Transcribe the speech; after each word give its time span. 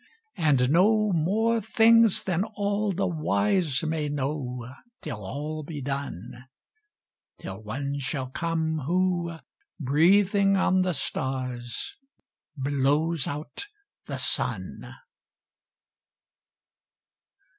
And 0.37 0.71
know 0.71 1.11
more 1.13 1.61
things 1.61 2.23
than 2.23 2.43
all 2.43 2.91
the 2.91 3.05
wise 3.05 3.83
may 3.83 4.09
know 4.09 4.67
Till 4.99 5.23
all 5.23 5.61
be 5.61 5.79
done; 5.79 6.45
Till 7.37 7.61
One 7.61 7.99
shall 7.99 8.25
come 8.25 8.79
who, 8.87 9.37
breathing 9.79 10.57
on 10.57 10.81
the 10.81 10.93
stars, 10.95 11.95
Blows 12.57 13.27
out 13.27 13.67
the 14.07 14.17
sun. 14.17 14.95